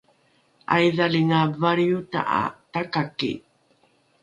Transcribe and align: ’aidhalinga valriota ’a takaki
’aidhalinga 0.73 1.41
valriota 1.61 2.19
’a 2.39 2.43
takaki 2.73 3.31